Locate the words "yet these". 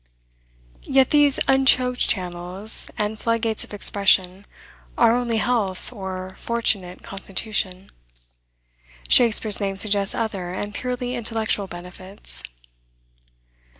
0.87-1.39